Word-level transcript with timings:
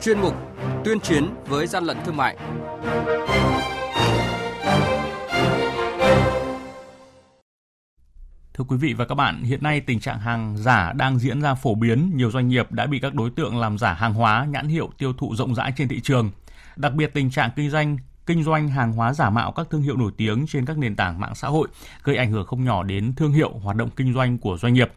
chuyên 0.00 0.20
mục 0.20 0.34
Tuyên 0.84 1.00
chiến 1.00 1.34
với 1.46 1.66
gian 1.66 1.84
lận 1.84 1.96
thương 2.04 2.16
mại. 2.16 2.36
Thưa 8.54 8.64
quý 8.68 8.76
vị 8.76 8.94
và 8.94 9.04
các 9.04 9.14
bạn, 9.14 9.42
hiện 9.42 9.62
nay 9.62 9.80
tình 9.80 10.00
trạng 10.00 10.18
hàng 10.18 10.56
giả 10.58 10.92
đang 10.92 11.18
diễn 11.18 11.42
ra 11.42 11.54
phổ 11.54 11.74
biến, 11.74 12.12
nhiều 12.14 12.30
doanh 12.30 12.48
nghiệp 12.48 12.72
đã 12.72 12.86
bị 12.86 12.98
các 12.98 13.14
đối 13.14 13.30
tượng 13.30 13.58
làm 13.58 13.78
giả 13.78 13.92
hàng 13.92 14.14
hóa, 14.14 14.46
nhãn 14.50 14.68
hiệu 14.68 14.90
tiêu 14.98 15.12
thụ 15.12 15.34
rộng 15.36 15.54
rãi 15.54 15.72
trên 15.76 15.88
thị 15.88 16.00
trường. 16.00 16.30
Đặc 16.76 16.94
biệt 16.94 17.10
tình 17.14 17.30
trạng 17.30 17.50
kinh 17.56 17.70
doanh 17.70 17.98
kinh 18.26 18.44
doanh 18.44 18.68
hàng 18.68 18.92
hóa 18.92 19.12
giả 19.12 19.30
mạo 19.30 19.52
các 19.52 19.66
thương 19.70 19.82
hiệu 19.82 19.96
nổi 19.96 20.12
tiếng 20.16 20.46
trên 20.46 20.66
các 20.66 20.78
nền 20.78 20.96
tảng 20.96 21.20
mạng 21.20 21.34
xã 21.34 21.48
hội 21.48 21.68
gây 22.04 22.16
ảnh 22.16 22.30
hưởng 22.30 22.46
không 22.46 22.64
nhỏ 22.64 22.82
đến 22.82 23.12
thương 23.16 23.32
hiệu 23.32 23.50
hoạt 23.62 23.76
động 23.76 23.90
kinh 23.96 24.14
doanh 24.14 24.38
của 24.38 24.58
doanh 24.58 24.74
nghiệp. 24.74 24.92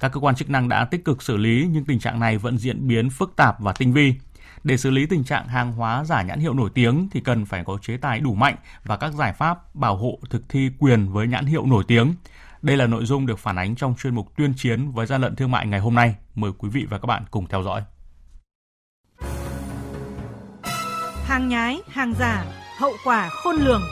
Các 0.00 0.12
cơ 0.12 0.20
quan 0.20 0.34
chức 0.34 0.50
năng 0.50 0.68
đã 0.68 0.84
tích 0.84 1.04
cực 1.04 1.22
xử 1.22 1.36
lý 1.36 1.68
nhưng 1.70 1.84
tình 1.84 1.98
trạng 1.98 2.20
này 2.20 2.38
vẫn 2.38 2.58
diễn 2.58 2.88
biến 2.88 3.10
phức 3.10 3.36
tạp 3.36 3.60
và 3.60 3.72
tinh 3.72 3.92
vi. 3.92 4.14
Để 4.64 4.76
xử 4.76 4.90
lý 4.90 5.06
tình 5.06 5.24
trạng 5.24 5.48
hàng 5.48 5.72
hóa 5.72 6.04
giả 6.04 6.22
nhãn 6.22 6.40
hiệu 6.40 6.54
nổi 6.54 6.70
tiếng 6.74 7.08
thì 7.12 7.20
cần 7.20 7.44
phải 7.44 7.64
có 7.64 7.78
chế 7.82 7.96
tài 7.96 8.20
đủ 8.20 8.34
mạnh 8.34 8.56
và 8.84 8.96
các 8.96 9.12
giải 9.12 9.32
pháp 9.32 9.74
bảo 9.74 9.96
hộ 9.96 10.18
thực 10.30 10.48
thi 10.48 10.70
quyền 10.78 11.12
với 11.12 11.26
nhãn 11.26 11.46
hiệu 11.46 11.66
nổi 11.66 11.84
tiếng. 11.88 12.14
Đây 12.62 12.76
là 12.76 12.86
nội 12.86 13.04
dung 13.04 13.26
được 13.26 13.38
phản 13.38 13.56
ánh 13.56 13.74
trong 13.76 13.94
chuyên 13.98 14.14
mục 14.14 14.36
tuyên 14.36 14.54
chiến 14.56 14.92
với 14.92 15.06
gian 15.06 15.20
lận 15.20 15.36
thương 15.36 15.50
mại 15.50 15.66
ngày 15.66 15.80
hôm 15.80 15.94
nay. 15.94 16.14
Mời 16.34 16.52
quý 16.58 16.68
vị 16.68 16.86
và 16.90 16.98
các 16.98 17.06
bạn 17.06 17.24
cùng 17.30 17.46
theo 17.46 17.62
dõi. 17.62 17.82
Hàng 21.24 21.48
nhái, 21.48 21.80
hàng 21.88 22.14
giả, 22.18 22.44
hậu 22.78 22.92
quả 23.04 23.28
khôn 23.28 23.56
lường. 23.56 23.82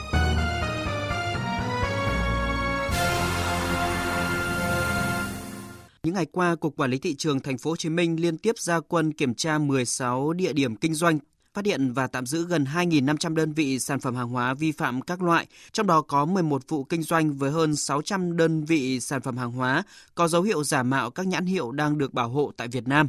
Những 6.10 6.14
ngày 6.16 6.26
qua, 6.32 6.56
Cục 6.56 6.76
Quản 6.76 6.90
lý 6.90 6.98
thị 6.98 7.14
trường 7.14 7.40
thành 7.40 7.58
phố 7.58 7.70
Hồ 7.70 7.76
Chí 7.76 7.88
Minh 7.88 8.20
liên 8.20 8.38
tiếp 8.38 8.58
ra 8.58 8.80
quân 8.80 9.12
kiểm 9.12 9.34
tra 9.34 9.58
16 9.58 10.32
địa 10.32 10.52
điểm 10.52 10.76
kinh 10.76 10.94
doanh, 10.94 11.18
phát 11.54 11.64
hiện 11.64 11.92
và 11.92 12.06
tạm 12.06 12.26
giữ 12.26 12.46
gần 12.46 12.64
2.500 12.64 13.34
đơn 13.34 13.52
vị 13.52 13.78
sản 13.78 14.00
phẩm 14.00 14.14
hàng 14.14 14.28
hóa 14.28 14.54
vi 14.54 14.72
phạm 14.72 15.02
các 15.02 15.22
loại, 15.22 15.46
trong 15.72 15.86
đó 15.86 16.02
có 16.02 16.24
11 16.24 16.68
vụ 16.68 16.84
kinh 16.84 17.02
doanh 17.02 17.32
với 17.32 17.50
hơn 17.50 17.76
600 17.76 18.36
đơn 18.36 18.64
vị 18.64 19.00
sản 19.00 19.20
phẩm 19.20 19.36
hàng 19.36 19.52
hóa 19.52 19.82
có 20.14 20.28
dấu 20.28 20.42
hiệu 20.42 20.64
giả 20.64 20.82
mạo 20.82 21.10
các 21.10 21.26
nhãn 21.26 21.46
hiệu 21.46 21.72
đang 21.72 21.98
được 21.98 22.14
bảo 22.14 22.28
hộ 22.28 22.52
tại 22.56 22.68
Việt 22.68 22.88
Nam. 22.88 23.08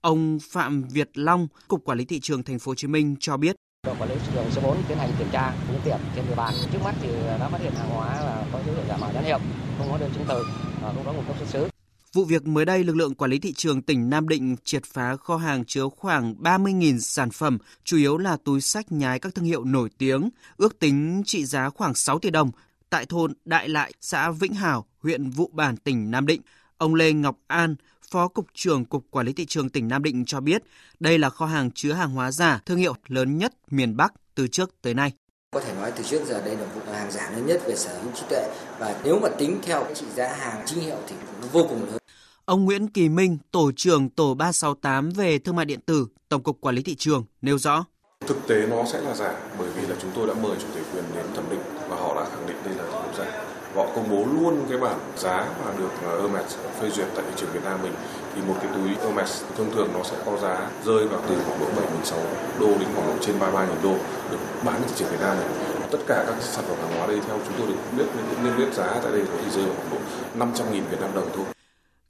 Ông 0.00 0.38
Phạm 0.50 0.82
Việt 0.82 1.10
Long, 1.14 1.48
Cục 1.68 1.84
Quản 1.84 1.98
lý 1.98 2.04
thị 2.04 2.20
trường 2.20 2.42
thành 2.42 2.58
phố 2.58 2.70
Hồ 2.70 2.74
Chí 2.74 2.86
Minh 2.86 3.16
cho 3.20 3.36
biết 3.36 3.56
đội 3.86 3.96
quản 3.98 4.08
lý 4.08 4.14
thị 4.14 4.28
trường 4.34 4.50
số 4.50 4.60
4 4.62 4.82
tiến 4.88 4.98
hành 4.98 5.10
kiểm 5.18 5.28
tra 5.32 5.54
những 5.72 5.80
tiệm 5.84 5.98
trên 6.16 6.24
địa 6.28 6.34
bàn. 6.34 6.54
Trước 6.72 6.78
mắt 6.84 6.94
thì 7.02 7.08
đã 7.40 7.48
phát 7.48 7.60
hiện 7.60 7.72
hàng 7.72 7.90
hóa 7.90 8.22
là 8.24 8.46
có 8.52 8.60
dấu 8.66 8.74
hiệu 8.74 8.84
giả 8.88 8.96
mạo 8.96 9.12
nhãn 9.12 9.24
hiệu, 9.24 9.38
không 9.78 9.88
có 9.90 9.98
đơn 9.98 10.10
chứng 10.14 10.24
từ 10.28 10.44
và 10.82 10.92
không 10.94 11.04
có 11.04 11.12
nguồn 11.12 11.26
gốc 11.26 11.36
xuất 11.38 11.48
xứ. 11.48 11.77
Vụ 12.12 12.24
việc 12.24 12.46
mới 12.46 12.64
đây, 12.64 12.84
lực 12.84 12.96
lượng 12.96 13.14
quản 13.14 13.30
lý 13.30 13.38
thị 13.38 13.52
trường 13.52 13.82
tỉnh 13.82 14.10
Nam 14.10 14.28
Định 14.28 14.56
triệt 14.64 14.84
phá 14.84 15.16
kho 15.16 15.36
hàng 15.36 15.64
chứa 15.64 15.88
khoảng 15.96 16.34
30.000 16.34 16.98
sản 16.98 17.30
phẩm, 17.30 17.58
chủ 17.84 17.96
yếu 17.96 18.18
là 18.18 18.36
túi 18.44 18.60
sách 18.60 18.92
nhái 18.92 19.18
các 19.18 19.34
thương 19.34 19.44
hiệu 19.44 19.64
nổi 19.64 19.90
tiếng, 19.98 20.30
ước 20.56 20.78
tính 20.78 21.22
trị 21.26 21.44
giá 21.44 21.70
khoảng 21.70 21.94
6 21.94 22.18
tỷ 22.18 22.30
đồng 22.30 22.50
tại 22.90 23.06
thôn 23.06 23.32
Đại 23.44 23.68
Lại, 23.68 23.92
xã 24.00 24.30
Vĩnh 24.30 24.54
Hảo, 24.54 24.86
huyện 24.98 25.30
Vụ 25.30 25.50
Bản, 25.52 25.76
tỉnh 25.76 26.10
Nam 26.10 26.26
Định. 26.26 26.40
Ông 26.78 26.94
Lê 26.94 27.12
Ngọc 27.12 27.38
An, 27.46 27.76
Phó 28.10 28.28
Cục 28.28 28.46
trưởng 28.54 28.84
Cục 28.84 29.06
Quản 29.10 29.26
lý 29.26 29.32
Thị 29.32 29.46
trường 29.46 29.68
tỉnh 29.68 29.88
Nam 29.88 30.02
Định 30.02 30.24
cho 30.24 30.40
biết, 30.40 30.62
đây 31.00 31.18
là 31.18 31.30
kho 31.30 31.46
hàng 31.46 31.70
chứa 31.70 31.92
hàng 31.92 32.10
hóa 32.10 32.32
giả 32.32 32.60
thương 32.66 32.78
hiệu 32.78 32.94
lớn 33.06 33.38
nhất 33.38 33.52
miền 33.70 33.96
Bắc 33.96 34.12
từ 34.34 34.48
trước 34.48 34.82
tới 34.82 34.94
nay. 34.94 35.12
Có 35.50 35.60
thể 35.60 35.74
nói 35.74 35.92
từ 35.96 36.04
trước 36.04 36.24
giờ 36.26 36.42
đây 36.44 36.56
là 36.56 36.64
vụ 36.74 36.80
hàng 36.92 37.10
giả 37.10 37.30
lớn 37.30 37.46
nhất 37.46 37.60
về 37.66 37.76
sở 37.76 37.98
hữu 38.02 38.12
trí 38.14 38.22
tuệ 38.30 38.48
và 38.78 39.00
nếu 39.04 39.18
mà 39.20 39.28
tính 39.28 39.58
theo 39.62 39.86
trị 39.94 40.06
giá 40.14 40.28
hàng 40.28 40.62
chính 40.66 40.80
hiệu 40.80 40.96
thì 41.08 41.16
nó 41.42 41.48
vô 41.52 41.66
cùng 41.68 41.84
lớn. 41.86 41.98
Ông 42.44 42.64
Nguyễn 42.64 42.88
Kỳ 42.88 43.08
Minh, 43.08 43.38
Tổ 43.50 43.70
trưởng 43.76 44.08
Tổ 44.08 44.34
368 44.34 45.10
về 45.10 45.38
Thương 45.38 45.56
mại 45.56 45.64
Điện 45.64 45.80
tử, 45.80 46.06
Tổng 46.28 46.42
cục 46.42 46.60
Quản 46.60 46.74
lý 46.74 46.82
Thị 46.82 46.94
trường, 46.94 47.24
nêu 47.42 47.58
rõ. 47.58 47.84
Thực 48.26 48.36
tế 48.48 48.66
nó 48.66 48.84
sẽ 48.84 49.00
là 49.00 49.14
giả 49.14 49.34
bởi 49.58 49.68
vì 49.76 49.86
là 49.86 49.96
chúng 50.02 50.10
tôi 50.14 50.26
đã 50.26 50.34
mời 50.34 50.56
chủ 50.60 50.66
thể 50.74 50.80
quyền 50.92 51.04
đến 51.14 51.26
thẩm 51.34 51.44
định 51.50 51.60
và 51.88 51.96
họ 51.96 52.14
đã 52.14 52.30
khẳng 52.30 52.46
định 52.46 52.56
đây 52.64 52.74
là 52.74 52.82
thực 52.84 52.92
phẩm 52.92 53.14
giả. 53.18 53.44
Họ 53.74 53.86
công 53.94 54.10
bố 54.10 54.24
luôn 54.32 54.66
cái 54.70 54.78
bản 54.78 54.98
giá 55.16 55.48
mà 55.64 55.72
được 55.78 55.90
ờ, 56.02 56.20
Hermes 56.20 56.56
phê 56.80 56.90
duyệt 56.90 57.08
tại 57.14 57.24
thị 57.26 57.32
trường 57.36 57.52
Việt 57.52 57.64
Nam 57.64 57.82
mình 57.82 57.92
thì 58.38 58.48
một 58.48 58.54
cái 58.62 58.70
túi 58.74 58.88
Hermes 58.88 59.42
thông 59.56 59.74
thường 59.74 59.88
nó 59.94 60.02
sẽ 60.04 60.16
có 60.26 60.38
giá 60.42 60.70
rơi 60.84 61.08
vào 61.08 61.22
từ 61.28 61.36
khoảng 61.46 61.60
độ 61.60 61.66
76 61.76 62.18
đô 62.60 62.78
đến 62.78 62.88
khoảng 62.94 63.06
độ 63.06 63.14
trên 63.20 63.38
33 63.38 63.66
000 63.66 63.76
đô 63.82 63.96
được 64.30 64.38
bán 64.64 64.82
ở 64.82 64.88
thị 64.88 64.94
trường 64.96 65.08
Việt 65.10 65.20
Nam 65.20 65.36
này. 65.36 65.48
Tất 65.90 65.98
cả 66.06 66.24
các 66.26 66.36
sản 66.40 66.64
phẩm 66.68 66.76
hàng 66.80 66.98
hóa 66.98 67.06
đây 67.06 67.20
theo 67.26 67.38
chúng 67.46 67.54
tôi 67.58 67.66
được 67.66 67.76
biết 67.96 68.04
niêm 68.42 68.56
yết 68.56 68.74
giá 68.74 69.00
tại 69.02 69.12
đây 69.12 69.22
thì 69.44 69.50
rơi 69.50 69.64
vào 69.64 69.74
khoảng 69.76 69.90
độ 69.90 69.98
500 70.34 70.66
000 70.66 70.74
Việt 70.74 71.00
Nam 71.00 71.10
đồng 71.14 71.28
thôi. 71.36 71.44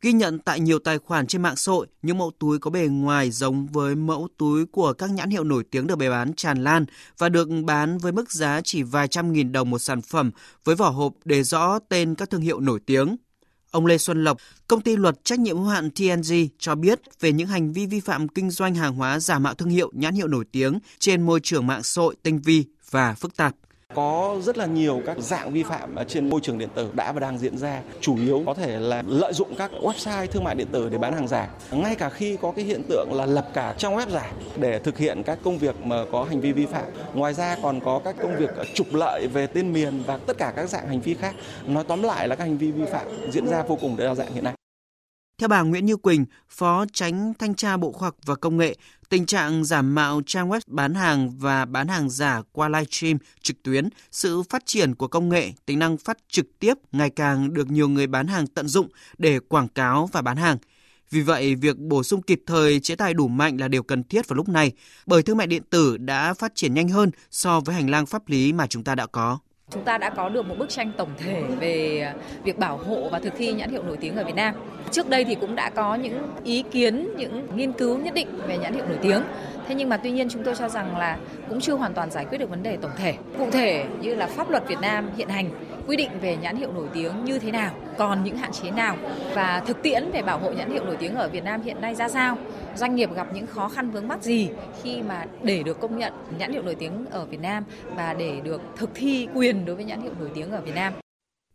Ghi 0.00 0.12
nhận 0.12 0.38
tại 0.38 0.60
nhiều 0.60 0.78
tài 0.78 0.98
khoản 0.98 1.26
trên 1.26 1.42
mạng 1.42 1.56
xã 1.56 1.72
hội, 1.72 1.86
những 2.02 2.18
mẫu 2.18 2.32
túi 2.38 2.58
có 2.58 2.70
bề 2.70 2.86
ngoài 2.86 3.30
giống 3.30 3.66
với 3.66 3.94
mẫu 3.94 4.28
túi 4.38 4.66
của 4.66 4.92
các 4.92 5.10
nhãn 5.10 5.30
hiệu 5.30 5.44
nổi 5.44 5.64
tiếng 5.70 5.86
được 5.86 5.96
bày 5.96 6.10
bán 6.10 6.34
tràn 6.34 6.64
lan 6.64 6.84
và 7.18 7.28
được 7.28 7.48
bán 7.64 7.98
với 7.98 8.12
mức 8.12 8.32
giá 8.32 8.60
chỉ 8.64 8.82
vài 8.82 9.08
trăm 9.08 9.32
nghìn 9.32 9.52
đồng 9.52 9.70
một 9.70 9.78
sản 9.78 10.02
phẩm 10.02 10.30
với 10.64 10.74
vỏ 10.74 10.90
hộp 10.90 11.12
đề 11.24 11.42
rõ 11.42 11.78
tên 11.88 12.14
các 12.14 12.30
thương 12.30 12.40
hiệu 12.40 12.60
nổi 12.60 12.80
tiếng. 12.86 13.16
Ông 13.70 13.86
Lê 13.86 13.98
Xuân 13.98 14.24
Lộc, 14.24 14.38
công 14.68 14.80
ty 14.80 14.96
luật 14.96 15.24
trách 15.24 15.38
nhiệm 15.38 15.56
hữu 15.56 15.66
hạn 15.66 15.90
TNG 15.90 16.32
cho 16.58 16.74
biết 16.74 17.00
về 17.20 17.32
những 17.32 17.48
hành 17.48 17.72
vi 17.72 17.86
vi 17.86 18.00
phạm 18.00 18.28
kinh 18.28 18.50
doanh 18.50 18.74
hàng 18.74 18.94
hóa 18.94 19.20
giả 19.20 19.38
mạo 19.38 19.54
thương 19.54 19.68
hiệu 19.68 19.90
nhãn 19.94 20.14
hiệu 20.14 20.28
nổi 20.28 20.44
tiếng 20.52 20.78
trên 20.98 21.22
môi 21.22 21.40
trường 21.42 21.66
mạng 21.66 21.82
xã 21.82 22.02
hội 22.02 22.16
tinh 22.22 22.40
vi 22.44 22.64
và 22.90 23.14
phức 23.14 23.36
tạp. 23.36 23.54
Có 23.94 24.36
rất 24.42 24.58
là 24.58 24.66
nhiều 24.66 25.00
các 25.06 25.18
dạng 25.18 25.52
vi 25.52 25.62
phạm 25.62 25.96
trên 26.08 26.28
môi 26.30 26.40
trường 26.40 26.58
điện 26.58 26.68
tử 26.74 26.90
đã 26.94 27.12
và 27.12 27.20
đang 27.20 27.38
diễn 27.38 27.58
ra. 27.58 27.80
Chủ 28.00 28.16
yếu 28.16 28.42
có 28.46 28.54
thể 28.54 28.78
là 28.80 29.02
lợi 29.06 29.32
dụng 29.32 29.54
các 29.58 29.70
website 29.82 30.26
thương 30.26 30.44
mại 30.44 30.54
điện 30.54 30.66
tử 30.72 30.88
để 30.88 30.98
bán 30.98 31.12
hàng 31.12 31.28
giả. 31.28 31.48
Ngay 31.70 31.94
cả 31.94 32.08
khi 32.08 32.36
có 32.36 32.52
cái 32.56 32.64
hiện 32.64 32.82
tượng 32.88 33.08
là 33.12 33.26
lập 33.26 33.48
cả 33.54 33.74
trang 33.78 33.96
web 33.96 34.08
giả 34.10 34.32
để 34.56 34.78
thực 34.78 34.98
hiện 34.98 35.22
các 35.22 35.38
công 35.44 35.58
việc 35.58 35.80
mà 35.84 35.96
có 36.12 36.24
hành 36.24 36.40
vi 36.40 36.52
vi 36.52 36.66
phạm. 36.66 36.84
Ngoài 37.14 37.34
ra 37.34 37.56
còn 37.62 37.80
có 37.80 38.00
các 38.04 38.16
công 38.22 38.36
việc 38.36 38.50
trục 38.74 38.86
lợi 38.94 39.26
về 39.32 39.46
tên 39.46 39.72
miền 39.72 40.02
và 40.06 40.18
tất 40.26 40.38
cả 40.38 40.52
các 40.56 40.68
dạng 40.68 40.88
hành 40.88 41.00
vi 41.00 41.14
khác. 41.14 41.34
Nói 41.66 41.84
tóm 41.88 42.02
lại 42.02 42.28
là 42.28 42.36
các 42.36 42.44
hành 42.44 42.58
vi 42.58 42.70
vi 42.70 42.84
phạm 42.92 43.06
diễn 43.30 43.46
ra 43.48 43.62
vô 43.62 43.78
cùng 43.80 43.96
đa 43.96 44.14
dạng 44.14 44.32
hiện 44.32 44.44
nay. 44.44 44.57
Theo 45.38 45.48
bà 45.48 45.62
Nguyễn 45.62 45.86
Như 45.86 45.96
Quỳnh, 45.96 46.24
Phó 46.48 46.84
Tránh 46.92 47.32
Thanh 47.38 47.54
tra 47.54 47.76
Bộ 47.76 47.92
Khoa 47.92 48.06
học 48.06 48.16
và 48.24 48.34
Công 48.34 48.56
nghệ, 48.56 48.76
tình 49.08 49.26
trạng 49.26 49.64
giả 49.64 49.82
mạo 49.82 50.22
trang 50.26 50.48
web 50.48 50.60
bán 50.66 50.94
hàng 50.94 51.38
và 51.38 51.64
bán 51.64 51.88
hàng 51.88 52.10
giả 52.10 52.42
qua 52.52 52.68
livestream 52.68 53.18
trực 53.42 53.62
tuyến, 53.62 53.88
sự 54.10 54.42
phát 54.42 54.66
triển 54.66 54.94
của 54.94 55.08
công 55.08 55.28
nghệ, 55.28 55.52
tính 55.66 55.78
năng 55.78 55.96
phát 55.96 56.18
trực 56.28 56.58
tiếp 56.58 56.74
ngày 56.92 57.10
càng 57.10 57.54
được 57.54 57.70
nhiều 57.70 57.88
người 57.88 58.06
bán 58.06 58.26
hàng 58.26 58.46
tận 58.46 58.68
dụng 58.68 58.88
để 59.18 59.38
quảng 59.40 59.68
cáo 59.68 60.08
và 60.12 60.22
bán 60.22 60.36
hàng. 60.36 60.58
Vì 61.10 61.20
vậy, 61.20 61.54
việc 61.54 61.78
bổ 61.78 62.02
sung 62.02 62.22
kịp 62.22 62.42
thời 62.46 62.80
chế 62.80 62.96
tài 62.96 63.14
đủ 63.14 63.28
mạnh 63.28 63.56
là 63.60 63.68
điều 63.68 63.82
cần 63.82 64.04
thiết 64.04 64.28
vào 64.28 64.36
lúc 64.36 64.48
này, 64.48 64.72
bởi 65.06 65.22
thương 65.22 65.36
mại 65.36 65.46
điện 65.46 65.62
tử 65.70 65.96
đã 65.96 66.34
phát 66.34 66.54
triển 66.54 66.74
nhanh 66.74 66.88
hơn 66.88 67.10
so 67.30 67.60
với 67.60 67.74
hành 67.74 67.90
lang 67.90 68.06
pháp 68.06 68.28
lý 68.28 68.52
mà 68.52 68.66
chúng 68.66 68.84
ta 68.84 68.94
đã 68.94 69.06
có. 69.06 69.38
Chúng 69.70 69.84
ta 69.84 69.98
đã 69.98 70.10
có 70.10 70.28
được 70.28 70.46
một 70.46 70.54
bức 70.58 70.68
tranh 70.68 70.92
tổng 70.96 71.08
thể 71.18 71.42
về 71.60 72.06
việc 72.44 72.58
bảo 72.58 72.76
hộ 72.76 73.08
và 73.08 73.18
thực 73.18 73.32
thi 73.36 73.52
nhãn 73.52 73.70
hiệu 73.70 73.82
nổi 73.82 73.96
tiếng 73.96 74.16
ở 74.16 74.24
Việt 74.24 74.34
Nam. 74.34 74.54
Trước 74.90 75.08
đây 75.08 75.24
thì 75.24 75.34
cũng 75.34 75.56
đã 75.56 75.70
có 75.70 75.94
những 75.94 76.22
ý 76.44 76.64
kiến, 76.70 77.08
những 77.16 77.46
nghiên 77.54 77.72
cứu 77.72 77.98
nhất 77.98 78.14
định 78.14 78.28
về 78.46 78.58
nhãn 78.58 78.74
hiệu 78.74 78.84
nổi 78.88 78.98
tiếng. 79.02 79.22
Thế 79.68 79.74
nhưng 79.74 79.88
mà 79.88 79.96
tuy 79.96 80.10
nhiên 80.10 80.28
chúng 80.28 80.44
tôi 80.44 80.54
cho 80.54 80.68
rằng 80.68 80.96
là 80.96 81.18
cũng 81.48 81.60
chưa 81.60 81.74
hoàn 81.74 81.94
toàn 81.94 82.10
giải 82.10 82.24
quyết 82.24 82.38
được 82.38 82.50
vấn 82.50 82.62
đề 82.62 82.76
tổng 82.76 82.90
thể. 82.96 83.14
Cụ 83.38 83.50
thể 83.50 83.84
như 84.00 84.14
là 84.14 84.26
pháp 84.26 84.50
luật 84.50 84.68
Việt 84.68 84.80
Nam 84.80 85.10
hiện 85.16 85.28
hành 85.28 85.50
quy 85.86 85.96
định 85.96 86.10
về 86.20 86.36
nhãn 86.36 86.56
hiệu 86.56 86.72
nổi 86.72 86.86
tiếng 86.94 87.24
như 87.24 87.38
thế 87.38 87.50
nào, 87.50 87.70
còn 87.98 88.24
những 88.24 88.36
hạn 88.36 88.52
chế 88.52 88.70
nào 88.70 88.96
và 89.34 89.62
thực 89.66 89.82
tiễn 89.82 90.10
về 90.10 90.22
bảo 90.22 90.38
hộ 90.38 90.50
nhãn 90.50 90.70
hiệu 90.70 90.84
nổi 90.84 90.96
tiếng 90.96 91.14
ở 91.14 91.28
Việt 91.28 91.44
Nam 91.44 91.62
hiện 91.62 91.80
nay 91.80 91.94
ra 91.94 92.08
sao. 92.08 92.38
Doanh 92.76 92.94
nghiệp 92.94 93.14
gặp 93.14 93.26
những 93.34 93.46
khó 93.46 93.68
khăn 93.68 93.90
vướng 93.90 94.08
mắc 94.08 94.22
gì 94.22 94.50
khi 94.82 95.02
mà 95.02 95.24
để 95.42 95.62
được 95.62 95.80
công 95.80 95.98
nhận 95.98 96.12
nhãn 96.38 96.52
hiệu 96.52 96.62
nổi 96.62 96.74
tiếng 96.74 97.06
ở 97.10 97.24
Việt 97.24 97.40
Nam 97.40 97.64
và 97.96 98.14
để 98.18 98.40
được 98.44 98.62
thực 98.76 98.90
thi 98.94 99.28
quyền 99.34 99.64
đối 99.64 99.76
với 99.76 99.84
nhãn 99.84 100.02
hiệu 100.02 100.12
nổi 100.20 100.30
tiếng 100.34 100.50
ở 100.50 100.60
Việt 100.60 100.74
Nam. 100.74 100.92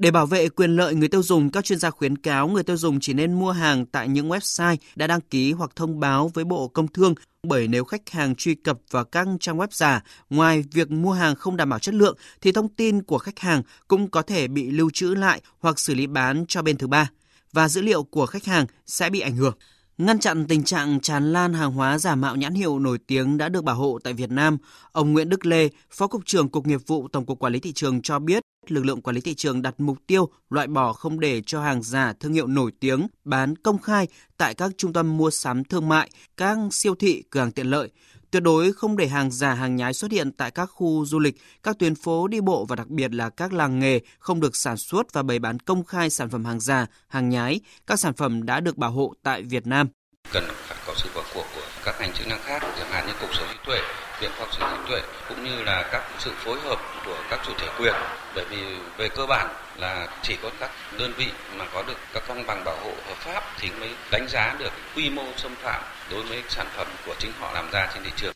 Để 0.04 0.12
bảo 0.12 0.26
vệ 0.26 0.50
quyền 0.50 0.76
lợi 0.76 0.96
người 0.96 1.10
tiêu 1.10 1.24
dùng, 1.24 1.50
các 1.50 1.66
chuyên 1.66 1.80
gia 1.80 1.90
khuyến 1.90 2.18
cáo 2.18 2.48
người 2.48 2.64
tiêu 2.64 2.78
dùng 2.78 3.00
chỉ 3.00 3.14
nên 3.14 3.34
mua 3.34 3.52
hàng 3.52 3.86
tại 3.86 4.08
những 4.08 4.30
website 4.30 4.78
đã 4.96 5.08
đăng 5.08 5.22
ký 5.22 5.52
hoặc 5.52 5.72
thông 5.76 6.00
báo 6.00 6.32
với 6.34 6.46
Bộ 6.46 6.68
Công 6.68 6.88
Thương 6.88 7.16
bởi 7.44 7.68
nếu 7.68 7.84
khách 7.84 8.10
hàng 8.10 8.36
truy 8.36 8.56
cập 8.56 8.80
vào 8.92 9.04
các 9.06 9.28
trang 9.40 9.58
web 9.58 9.68
giả, 9.72 10.04
ngoài 10.30 10.64
việc 10.72 10.92
mua 10.92 11.12
hàng 11.12 11.36
không 11.36 11.58
đảm 11.58 11.70
bảo 11.70 11.80
chất 11.80 11.96
lượng 11.96 12.18
thì 12.42 12.52
thông 12.52 12.70
tin 12.70 13.04
của 13.04 13.18
khách 13.18 13.40
hàng 13.40 13.62
cũng 13.88 14.10
có 14.10 14.22
thể 14.22 14.48
bị 14.48 14.72
lưu 14.72 14.90
trữ 14.94 15.14
lại 15.14 15.42
hoặc 15.60 15.80
xử 15.80 15.94
lý 15.94 16.08
bán 16.08 16.46
cho 16.48 16.62
bên 16.62 16.78
thứ 16.78 16.88
ba 16.88 17.10
và 17.54 17.70
dữ 17.70 17.82
liệu 17.82 18.04
của 18.04 18.26
khách 18.26 18.46
hàng 18.46 18.66
sẽ 18.86 19.10
bị 19.10 19.20
ảnh 19.20 19.36
hưởng. 19.36 19.54
Ngăn 19.98 20.20
chặn 20.20 20.48
tình 20.48 20.64
trạng 20.64 21.00
tràn 21.00 21.34
lan 21.34 21.54
hàng 21.54 21.72
hóa 21.72 21.98
giả 21.98 22.16
mạo 22.16 22.36
nhãn 22.36 22.54
hiệu 22.54 22.80
nổi 22.80 22.98
tiếng 23.08 23.38
đã 23.38 23.50
được 23.50 23.64
bảo 23.64 23.76
hộ 23.76 24.00
tại 24.04 24.14
Việt 24.14 24.32
Nam, 24.32 24.58
ông 24.92 25.14
Nguyễn 25.14 25.30
Đức 25.30 25.46
Lê, 25.46 25.70
Phó 25.92 26.08
Cục 26.08 26.26
trưởng 26.26 26.50
Cục 26.50 26.68
Nghiệp 26.68 26.82
vụ 26.88 27.08
Tổng 27.08 27.26
cục 27.26 27.40
Quản 27.40 27.54
lý 27.54 27.60
Thị 27.60 27.74
trường 27.74 28.02
cho 28.02 28.20
biết, 28.20 28.44
lực 28.68 28.86
lượng 28.86 29.02
quản 29.02 29.16
lý 29.16 29.22
thị 29.22 29.34
trường 29.36 29.62
đặt 29.62 29.76
mục 29.78 29.98
tiêu 30.08 30.30
loại 30.50 30.68
bỏ 30.68 30.94
không 30.94 31.20
để 31.20 31.42
cho 31.46 31.62
hàng 31.62 31.84
giả 31.84 32.14
thương 32.20 32.34
hiệu 32.34 32.48
nổi 32.48 32.72
tiếng 32.80 33.08
bán 33.24 33.56
công 33.56 33.78
khai 33.78 34.08
tại 34.38 34.54
các 34.54 34.72
trung 34.78 34.94
tâm 34.94 35.18
mua 35.18 35.32
sắm 35.32 35.64
thương 35.64 35.90
mại, 35.90 36.10
các 36.38 36.58
siêu 36.72 36.96
thị, 36.96 37.24
cửa 37.30 37.40
hàng 37.40 37.52
tiện 37.52 37.68
lợi, 37.68 37.90
Tuyệt 38.34 38.44
đối 38.44 38.74
không 38.74 38.98
để 38.98 39.08
hàng 39.08 39.32
giả 39.32 39.54
hàng 39.54 39.76
nhái 39.76 39.94
xuất 39.94 40.12
hiện 40.12 40.32
tại 40.32 40.52
các 40.52 40.66
khu 40.66 41.06
du 41.06 41.20
lịch, 41.20 41.36
các 41.64 41.80
tuyến 41.80 41.96
phố 41.96 42.28
đi 42.28 42.42
bộ 42.42 42.66
và 42.66 42.76
đặc 42.76 42.88
biệt 42.88 43.14
là 43.14 43.30
các 43.30 43.54
làng 43.54 43.80
nghề 43.80 44.00
không 44.20 44.40
được 44.40 44.56
sản 44.56 44.78
xuất 44.78 45.14
và 45.14 45.24
bày 45.24 45.40
bán 45.40 45.60
công 45.60 45.84
khai 45.84 46.10
sản 46.10 46.30
phẩm 46.30 46.46
hàng 46.46 46.60
giả, 46.60 46.86
hàng 47.08 47.30
nhái, 47.30 47.60
các 47.88 48.00
sản 48.00 48.14
phẩm 48.14 48.46
đã 48.46 48.60
được 48.60 48.78
bảo 48.78 48.92
hộ 48.92 49.14
tại 49.24 49.44
Việt 49.44 49.68
Nam. 49.68 49.88
Cần 50.32 50.44
phải 50.50 50.78
có 50.94 51.00
sự 51.00 51.10
vào 51.14 51.24
cuộc 51.34 51.46
của 51.56 51.62
các 51.86 51.96
ngành 52.00 52.14
chức 52.14 52.28
năng 52.28 52.40
khác 52.44 52.60
chẳng 52.80 52.92
hạn 52.92 53.08
như 53.08 53.14
cục 53.22 53.36
sở 53.36 53.46
hữu 53.46 53.58
tuệ 53.66 53.80
viện 54.22 54.32
khoa 54.38 54.46
học 54.46 54.56
sở 54.60 54.68
hữu 54.68 54.88
tuệ 54.90 55.02
cũng 55.30 55.44
như 55.44 55.64
là 55.64 55.90
các 55.92 56.04
sự 56.20 56.32
phối 56.38 56.60
hợp 56.62 56.80
của 57.06 57.18
các 57.30 57.40
chủ 57.46 57.54
thể 57.58 57.68
quyền. 57.80 57.94
Bởi 58.36 58.46
vì 58.50 58.58
về 58.98 59.10
cơ 59.10 59.26
bản 59.26 59.56
là 59.78 60.08
chỉ 60.24 60.36
có 60.44 60.50
các 60.60 60.72
đơn 60.98 61.14
vị 61.18 61.28
mà 61.58 61.66
có 61.74 61.84
được 61.88 61.98
các 62.14 62.24
văn 62.28 62.44
bằng 62.48 62.64
bảo 62.66 62.78
hộ 62.84 62.92
hợp 63.08 63.18
pháp 63.18 63.44
thì 63.60 63.70
mới 63.80 63.90
đánh 64.12 64.28
giá 64.30 64.56
được 64.60 64.72
quy 64.96 65.10
mô 65.10 65.24
xâm 65.38 65.56
phạm 65.56 65.82
đối 66.12 66.24
với 66.24 66.44
sản 66.50 66.68
phẩm 66.78 66.88
của 67.06 67.16
chính 67.20 67.32
họ 67.40 67.54
làm 67.54 67.72
ra 67.72 67.92
trên 67.94 68.04
thị 68.04 68.12
trường. 68.16 68.34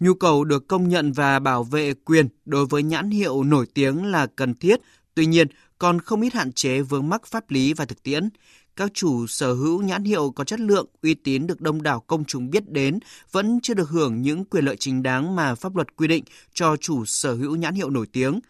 Nhu 0.00 0.14
cầu 0.14 0.44
được 0.44 0.68
công 0.68 0.88
nhận 0.88 1.12
và 1.12 1.38
bảo 1.38 1.64
vệ 1.64 1.94
quyền 2.04 2.28
đối 2.44 2.66
với 2.66 2.82
nhãn 2.82 3.10
hiệu 3.10 3.42
nổi 3.42 3.66
tiếng 3.74 4.10
là 4.10 4.26
cần 4.36 4.54
thiết, 4.54 4.76
tuy 5.14 5.26
nhiên 5.26 5.46
còn 5.78 6.00
không 6.00 6.20
ít 6.20 6.34
hạn 6.34 6.52
chế 6.52 6.80
vướng 6.80 7.08
mắc 7.08 7.26
pháp 7.26 7.50
lý 7.50 7.72
và 7.72 7.84
thực 7.84 8.02
tiễn. 8.02 8.28
Các 8.76 8.90
chủ 8.94 9.26
sở 9.26 9.52
hữu 9.52 9.82
nhãn 9.82 10.04
hiệu 10.04 10.32
có 10.36 10.44
chất 10.44 10.60
lượng, 10.60 10.86
uy 11.02 11.14
tín 11.14 11.46
được 11.46 11.60
đông 11.60 11.82
đảo 11.82 12.00
công 12.00 12.24
chúng 12.24 12.50
biết 12.50 12.70
đến 12.70 12.98
vẫn 13.32 13.58
chưa 13.62 13.74
được 13.74 13.88
hưởng 13.88 14.22
những 14.22 14.44
quyền 14.44 14.64
lợi 14.64 14.76
chính 14.76 15.02
đáng 15.02 15.36
mà 15.36 15.54
pháp 15.54 15.76
luật 15.76 15.96
quy 15.96 16.08
định 16.08 16.24
cho 16.54 16.76
chủ 16.76 17.04
sở 17.04 17.34
hữu 17.34 17.56
nhãn 17.56 17.74
hiệu 17.74 17.90
nổi 17.90 18.06
tiếng. 18.12 18.40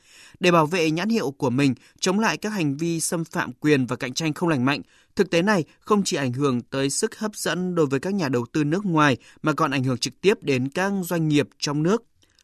Để 0.41 0.51
bảo 0.51 0.67
vệ 0.67 0.91
nhãn 0.91 1.09
hiệu 1.09 1.31
của 1.31 1.51
mình, 1.51 1.75
chống 2.01 2.21
lại 2.21 2.37
các 2.37 2.51
hành 2.51 2.77
vi 2.77 3.01
xâm 3.01 3.25
phạm 3.25 3.53
quyền 3.53 3.87
và 3.87 3.97
cạnh 3.97 4.15
tranh 4.15 4.33
không 4.33 4.49
lành 4.49 4.65
mạnh, 4.65 4.83
Thực 5.17 5.31
tế 5.31 5.43
này 5.43 5.65
không 5.81 6.03
chỉ 6.05 6.17
ảnh 6.17 6.33
hưởng 6.33 6.63
tới 6.63 6.91
sức 6.91 7.19
hấp 7.19 7.37
dẫn 7.37 7.75
đối 7.75 7.87
với 7.87 8.01
các 8.01 8.15
nhà 8.15 8.29
đầu 8.29 8.47
tư 8.53 8.65
nước 8.65 8.85
ngoài 8.85 9.17
mà 9.43 9.53
còn 9.53 9.71
ảnh 9.71 9.85
hưởng 9.85 9.99
trực 9.99 10.21
tiếp 10.21 10.43
đến 10.43 10.69
các 10.69 10.93
doanh 11.03 11.29
nghiệp 11.29 11.49
trong 11.59 11.83
nước. 11.83 12.03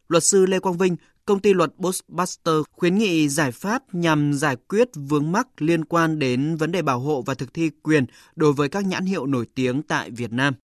Luật 0.08 0.24
sư 0.24 0.46
Lê 0.46 0.58
Quang 0.58 0.78
Vinh, 0.78 0.96
công 1.26 1.40
ty 1.40 1.54
luật 1.54 1.70
Ghostbuster 1.78 2.54
khuyến 2.72 2.94
nghị 2.94 3.28
giải 3.28 3.50
pháp 3.52 3.82
nhằm 3.92 4.32
giải 4.32 4.56
quyết 4.68 4.88
vướng 4.94 5.32
mắc 5.32 5.48
liên 5.58 5.84
quan 5.84 6.18
đến 6.18 6.56
vấn 6.56 6.72
đề 6.72 6.82
bảo 6.82 6.98
hộ 7.00 7.22
và 7.26 7.34
thực 7.34 7.54
thi 7.54 7.70
quyền 7.82 8.04
đối 8.36 8.52
với 8.52 8.68
các 8.68 8.86
nhãn 8.86 9.04
hiệu 9.04 9.26
nổi 9.26 9.46
tiếng 9.54 9.82
tại 9.82 10.10
Việt 10.10 10.32
Nam. 10.32 10.54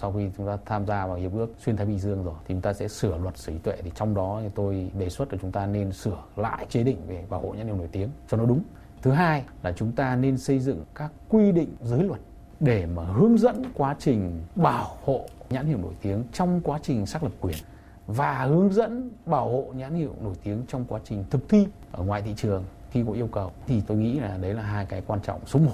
Sau 0.00 0.12
khi 0.12 0.28
chúng 0.36 0.46
ta 0.46 0.58
tham 0.66 0.86
gia 0.86 1.06
vào 1.06 1.16
hiệp 1.16 1.32
ước 1.32 1.46
xuyên 1.64 1.76
Thái 1.76 1.86
Bình 1.86 1.98
Dương 1.98 2.24
rồi, 2.24 2.34
thì 2.46 2.54
chúng 2.54 2.60
ta 2.60 2.72
sẽ 2.72 2.88
sửa 2.88 3.18
luật 3.18 3.38
sở 3.38 3.52
hữu 3.52 3.60
tuệ. 3.60 3.76
Thì 3.84 3.90
trong 3.94 4.14
đó 4.14 4.40
thì 4.42 4.48
tôi 4.54 4.90
đề 4.98 5.10
xuất 5.10 5.32
là 5.32 5.38
chúng 5.42 5.52
ta 5.52 5.66
nên 5.66 5.92
sửa 5.92 6.22
lại 6.36 6.66
chế 6.70 6.82
định 6.82 6.98
về 7.08 7.26
bảo 7.30 7.40
hộ 7.40 7.54
nhãn 7.54 7.66
hiệu 7.66 7.76
nổi 7.76 7.88
tiếng 7.92 8.08
cho 8.30 8.36
nó 8.36 8.44
đúng. 8.46 8.62
Thứ 9.02 9.10
hai 9.10 9.44
là 9.62 9.72
chúng 9.72 9.92
ta 9.92 10.16
nên 10.16 10.38
xây 10.38 10.60
dựng 10.60 10.84
các 10.94 11.12
quy 11.28 11.52
định 11.52 11.76
giới 11.82 12.02
luật 12.04 12.20
để 12.60 12.86
mà 12.86 13.04
hướng 13.04 13.38
dẫn 13.38 13.62
quá 13.74 13.96
trình 13.98 14.42
bảo 14.54 14.96
hộ 15.04 15.28
nhãn 15.50 15.66
hiệu 15.66 15.78
nổi 15.78 15.94
tiếng 16.02 16.24
trong 16.32 16.60
quá 16.64 16.78
trình 16.82 17.06
xác 17.06 17.22
lập 17.22 17.32
quyền 17.40 17.56
và 18.08 18.34
hướng 18.34 18.72
dẫn 18.72 19.10
bảo 19.26 19.48
hộ 19.48 19.72
nhãn 19.76 19.94
hiệu 19.94 20.14
nổi 20.22 20.34
tiếng 20.42 20.62
trong 20.68 20.84
quá 20.88 21.00
trình 21.04 21.24
thực 21.30 21.48
thi 21.48 21.66
ở 21.92 22.04
ngoài 22.04 22.22
thị 22.22 22.34
trường 22.36 22.64
khi 22.90 23.04
có 23.06 23.12
yêu 23.12 23.26
cầu 23.32 23.52
thì 23.66 23.82
tôi 23.86 23.96
nghĩ 23.96 24.20
là 24.20 24.36
đấy 24.40 24.54
là 24.54 24.62
hai 24.62 24.86
cái 24.86 25.02
quan 25.06 25.20
trọng 25.20 25.40
số 25.46 25.58
1. 25.58 25.72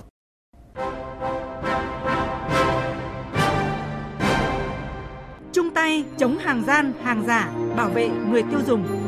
Chung 5.53 5.71
tay 5.75 6.05
chống 6.17 6.39
hàng 6.39 6.63
gian, 6.67 6.93
hàng 7.03 7.25
giả, 7.27 7.53
bảo 7.77 7.89
vệ 7.89 8.09
người 8.09 8.43
tiêu 8.43 8.61
dùng. 8.67 9.04